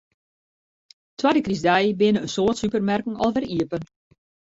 Twadde 1.19 1.41
krystdei 1.47 1.91
binne 1.99 2.19
in 2.25 2.31
soad 2.35 2.57
supermerken 2.61 3.19
alwer 3.25 3.45
iepen. 3.55 3.83